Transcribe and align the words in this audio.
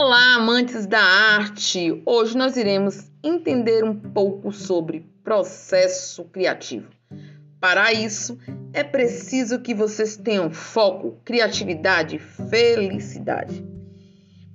Olá, 0.00 0.36
amantes 0.36 0.86
da 0.86 1.00
arte! 1.00 2.00
Hoje 2.06 2.38
nós 2.38 2.56
iremos 2.56 3.10
entender 3.20 3.82
um 3.82 3.98
pouco 3.98 4.52
sobre 4.52 5.00
processo 5.24 6.22
criativo. 6.26 6.88
Para 7.60 7.92
isso, 7.92 8.38
é 8.72 8.84
preciso 8.84 9.58
que 9.58 9.74
vocês 9.74 10.16
tenham 10.16 10.52
foco, 10.52 11.20
criatividade 11.24 12.14
e 12.14 12.18
felicidade. 12.20 13.66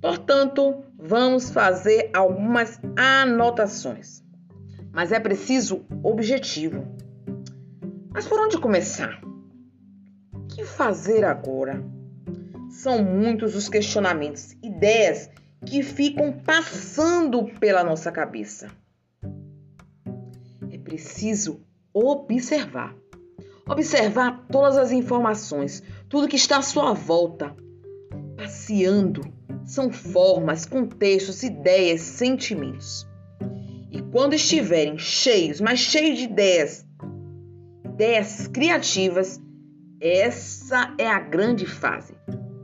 Portanto, 0.00 0.82
vamos 0.98 1.50
fazer 1.50 2.08
algumas 2.14 2.80
anotações. 2.96 4.24
Mas 4.94 5.12
é 5.12 5.20
preciso 5.20 5.84
objetivo. 6.02 6.86
Mas 8.14 8.26
por 8.26 8.40
onde 8.40 8.56
começar? 8.56 9.20
O 10.32 10.46
que 10.46 10.64
fazer 10.64 11.22
agora? 11.22 11.84
São 12.74 13.04
muitos 13.04 13.54
os 13.54 13.68
questionamentos, 13.68 14.56
ideias 14.60 15.30
que 15.64 15.80
ficam 15.80 16.32
passando 16.32 17.44
pela 17.60 17.84
nossa 17.84 18.10
cabeça. 18.10 18.68
É 20.70 20.76
preciso 20.76 21.64
observar. 21.92 22.92
Observar 23.66 24.44
todas 24.50 24.76
as 24.76 24.90
informações, 24.90 25.84
tudo 26.08 26.26
que 26.26 26.34
está 26.34 26.58
à 26.58 26.62
sua 26.62 26.92
volta. 26.92 27.54
Passeando. 28.36 29.22
São 29.64 29.92
formas, 29.92 30.66
contextos, 30.66 31.44
ideias, 31.44 32.00
sentimentos. 32.00 33.06
E 33.90 34.02
quando 34.02 34.34
estiverem 34.34 34.98
cheios, 34.98 35.60
mas 35.60 35.78
cheios 35.78 36.18
de 36.18 36.24
ideias, 36.24 36.84
ideias 37.84 38.48
criativas, 38.48 39.40
essa 40.00 40.92
é 40.98 41.08
a 41.08 41.20
grande 41.20 41.66
fase. 41.66 42.13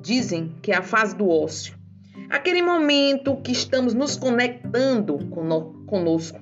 Dizem 0.03 0.55
que 0.63 0.73
é 0.73 0.77
a 0.77 0.83
fase 0.83 1.15
do 1.15 1.29
ócio. 1.29 1.79
Aquele 2.29 2.63
momento 2.63 3.37
que 3.43 3.53
estamos 3.53 3.93
nos 3.93 4.17
conectando 4.17 5.19
conosco, 5.87 6.39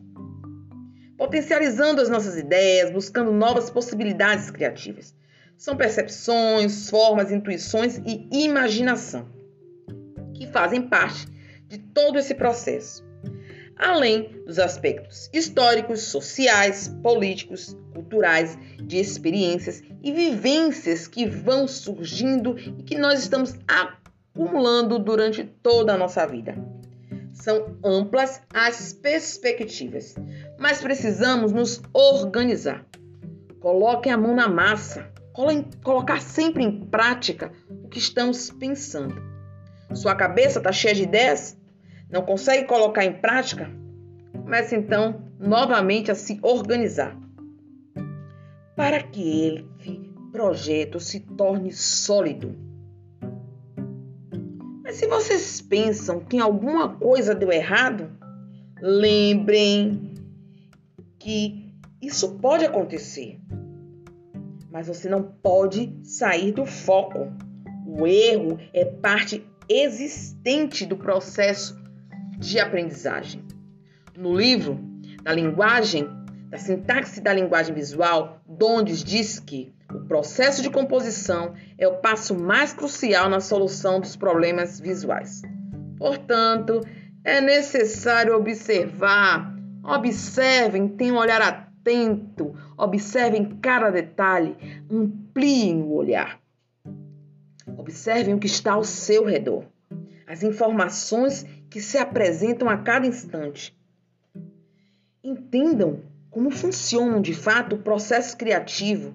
potencializando 1.16 2.00
as 2.00 2.08
nossas 2.08 2.36
ideias, 2.36 2.90
buscando 2.90 3.32
novas 3.32 3.70
possibilidades 3.70 4.50
criativas. 4.50 5.14
São 5.56 5.76
percepções, 5.76 6.88
formas, 6.88 7.32
intuições 7.32 8.00
e 8.06 8.28
imaginação 8.44 9.26
que 10.34 10.46
fazem 10.46 10.82
parte 10.82 11.26
de 11.66 11.78
todo 11.78 12.18
esse 12.18 12.34
processo, 12.34 13.04
além 13.78 14.42
dos 14.44 14.58
aspectos 14.58 15.30
históricos, 15.32 16.02
sociais, 16.02 16.88
políticos, 17.02 17.76
culturais, 17.94 18.58
de 18.82 18.98
experiências 18.98 19.82
e 20.02 20.12
vivências 20.12 21.06
que 21.06 21.26
vão 21.26 21.68
surgindo 21.68 22.58
e 22.58 22.82
que 22.82 22.98
nós 22.98 23.20
estamos 23.20 23.54
acumulando 23.66 24.98
durante 24.98 25.44
toda 25.44 25.94
a 25.94 25.98
nossa 25.98 26.26
vida. 26.26 26.56
São 27.32 27.76
amplas 27.84 28.40
as 28.52 28.92
perspectivas, 28.92 30.16
mas 30.58 30.80
precisamos 30.80 31.52
nos 31.52 31.80
organizar. 31.92 32.84
Coloquem 33.60 34.12
a 34.12 34.18
mão 34.18 34.34
na 34.34 34.48
massa, 34.48 35.10
colocar 35.82 36.20
sempre 36.20 36.64
em 36.64 36.84
prática 36.86 37.52
o 37.70 37.88
que 37.88 37.98
estamos 37.98 38.50
pensando. 38.50 39.22
Sua 39.94 40.14
cabeça 40.14 40.58
está 40.58 40.72
cheia 40.72 40.94
de 40.94 41.04
ideias? 41.04 41.56
Não 42.10 42.22
consegue 42.22 42.66
colocar 42.66 43.04
em 43.04 43.12
prática? 43.12 43.70
Comece 44.32 44.74
então 44.74 45.22
novamente 45.38 46.10
a 46.10 46.14
se 46.14 46.38
organizar 46.42 47.16
para 48.74 49.02
que 49.02 49.66
esse 49.80 50.00
projeto 50.32 51.00
se 51.00 51.20
torne 51.20 51.72
sólido. 51.72 52.56
Mas 54.82 54.96
se 54.96 55.06
vocês 55.06 55.60
pensam 55.60 56.20
que 56.20 56.38
alguma 56.38 56.96
coisa 56.96 57.34
deu 57.34 57.52
errado, 57.52 58.10
lembrem 58.80 60.14
que 61.18 61.74
isso 62.00 62.38
pode 62.38 62.64
acontecer. 62.64 63.38
Mas 64.70 64.86
você 64.86 65.08
não 65.08 65.22
pode 65.22 65.92
sair 66.04 66.52
do 66.52 66.64
foco. 66.64 67.30
O 67.84 68.06
erro 68.06 68.58
é 68.72 68.84
parte 68.84 69.44
existente 69.68 70.86
do 70.86 70.96
processo 70.96 71.76
de 72.38 72.58
aprendizagem. 72.58 73.44
No 74.16 74.34
livro 74.34 74.78
da 75.22 75.32
linguagem 75.32 76.08
da 76.48 76.56
sintaxe 76.56 77.20
da 77.20 77.32
linguagem 77.32 77.74
visual, 77.74 78.40
Dondes 78.46 79.04
diz 79.04 79.38
que 79.38 79.72
o 79.92 80.00
processo 80.00 80.62
de 80.62 80.70
composição 80.70 81.54
é 81.76 81.86
o 81.86 81.96
passo 81.96 82.34
mais 82.34 82.72
crucial 82.72 83.28
na 83.28 83.40
solução 83.40 84.00
dos 84.00 84.16
problemas 84.16 84.80
visuais. 84.80 85.42
Portanto, 85.98 86.80
é 87.24 87.40
necessário 87.40 88.34
observar, 88.34 89.54
observem, 89.82 90.88
tenham 90.88 91.16
um 91.16 91.18
olhar 91.18 91.42
atento, 91.42 92.54
observem 92.76 93.58
cada 93.60 93.90
detalhe, 93.90 94.56
ampliem 94.90 95.82
o 95.82 95.92
olhar. 95.92 96.40
Observem 97.76 98.34
o 98.34 98.38
que 98.38 98.46
está 98.46 98.72
ao 98.72 98.84
seu 98.84 99.24
redor, 99.24 99.64
as 100.28 100.42
informações 100.42 101.46
que 101.70 101.80
se 101.80 101.96
apresentam 101.96 102.68
a 102.68 102.76
cada 102.76 103.06
instante. 103.06 103.74
Entendam 105.24 106.02
como 106.30 106.50
funcionam 106.50 107.22
de 107.22 107.32
fato 107.32 107.76
o 107.76 107.82
processo 107.82 108.36
criativo. 108.36 109.14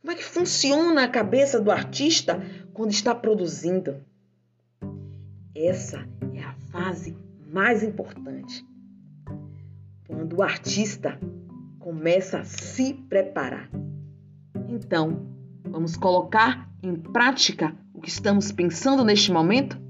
Como 0.00 0.12
é 0.12 0.16
que 0.16 0.24
funciona 0.24 1.04
a 1.04 1.08
cabeça 1.08 1.60
do 1.60 1.70
artista 1.70 2.42
quando 2.74 2.90
está 2.90 3.14
produzindo? 3.14 4.04
Essa 5.54 6.04
é 6.34 6.42
a 6.42 6.52
fase 6.72 7.16
mais 7.46 7.84
importante. 7.84 8.66
Quando 10.08 10.38
o 10.38 10.42
artista 10.42 11.16
começa 11.78 12.40
a 12.40 12.44
se 12.44 12.94
preparar. 12.94 13.70
Então, 14.68 15.28
vamos 15.62 15.96
colocar 15.96 16.68
em 16.82 16.96
prática 16.96 17.72
o 17.94 18.00
que 18.00 18.08
estamos 18.08 18.50
pensando 18.50 19.04
neste 19.04 19.30
momento? 19.30 19.89